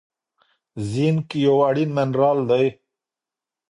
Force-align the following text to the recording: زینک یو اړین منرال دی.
زینک 0.91 1.27
یو 1.45 1.57
اړین 1.69 1.89
منرال 1.97 2.39
دی. 2.49 2.65